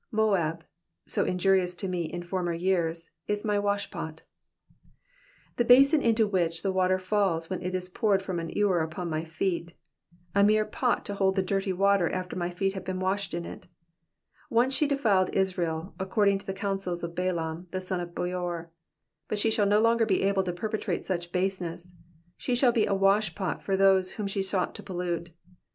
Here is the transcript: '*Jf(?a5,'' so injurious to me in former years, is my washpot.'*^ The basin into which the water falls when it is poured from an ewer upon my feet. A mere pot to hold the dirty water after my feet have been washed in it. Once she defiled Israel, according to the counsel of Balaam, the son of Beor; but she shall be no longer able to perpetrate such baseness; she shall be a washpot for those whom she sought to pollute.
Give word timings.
'*Jf(?a5,'' 0.11 0.61
so 1.05 1.25
injurious 1.25 1.75
to 1.75 1.87
me 1.87 2.11
in 2.11 2.23
former 2.23 2.55
years, 2.55 3.11
is 3.27 3.45
my 3.45 3.57
washpot.'*^ 3.59 4.21
The 5.57 5.63
basin 5.63 6.01
into 6.01 6.25
which 6.25 6.63
the 6.63 6.71
water 6.71 6.97
falls 6.97 7.51
when 7.51 7.61
it 7.61 7.75
is 7.75 7.87
poured 7.87 8.23
from 8.23 8.39
an 8.39 8.49
ewer 8.49 8.81
upon 8.81 9.11
my 9.11 9.23
feet. 9.23 9.75
A 10.33 10.43
mere 10.43 10.65
pot 10.65 11.05
to 11.05 11.13
hold 11.13 11.35
the 11.35 11.43
dirty 11.43 11.71
water 11.71 12.09
after 12.09 12.35
my 12.35 12.49
feet 12.49 12.73
have 12.73 12.83
been 12.83 12.99
washed 12.99 13.35
in 13.35 13.45
it. 13.45 13.67
Once 14.49 14.73
she 14.73 14.87
defiled 14.87 15.29
Israel, 15.33 15.93
according 15.99 16.39
to 16.39 16.47
the 16.47 16.53
counsel 16.55 16.95
of 16.95 17.13
Balaam, 17.13 17.67
the 17.69 17.79
son 17.79 17.99
of 17.99 18.15
Beor; 18.15 18.71
but 19.27 19.37
she 19.37 19.51
shall 19.51 19.67
be 19.67 19.69
no 19.69 19.81
longer 19.81 20.07
able 20.09 20.41
to 20.41 20.51
perpetrate 20.51 21.05
such 21.05 21.31
baseness; 21.31 21.93
she 22.37 22.55
shall 22.55 22.71
be 22.71 22.87
a 22.87 22.95
washpot 22.95 23.61
for 23.61 23.77
those 23.77 24.13
whom 24.13 24.25
she 24.25 24.41
sought 24.41 24.73
to 24.73 24.81
pollute. 24.81 25.29